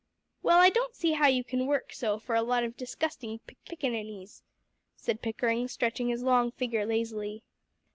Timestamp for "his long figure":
6.07-6.87